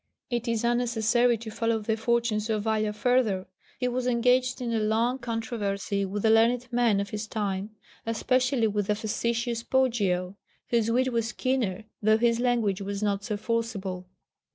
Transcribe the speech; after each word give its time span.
It 0.31 0.47
is 0.47 0.63
unnecessary 0.63 1.37
to 1.37 1.51
follow 1.51 1.77
the 1.77 1.95
fortunes 1.95 2.49
of 2.49 2.63
Valla 2.63 2.91
further. 2.91 3.45
He 3.77 3.87
was 3.87 4.07
engaged 4.07 4.59
in 4.59 4.73
a 4.73 4.79
long 4.79 5.19
controversy 5.19 6.05
with 6.05 6.23
the 6.23 6.31
learned 6.31 6.67
men 6.73 6.99
of 6.99 7.11
his 7.11 7.27
time, 7.27 7.75
especially 8.03 8.65
with 8.65 8.87
the 8.87 8.95
facetious 8.95 9.61
Poggio, 9.61 10.37
whose 10.69 10.89
wit 10.89 11.13
was 11.13 11.33
keener 11.33 11.83
though 12.01 12.17
his 12.17 12.39
language 12.39 12.81
was 12.81 13.03
not 13.03 13.23
so 13.23 13.37
forcible. 13.37 14.07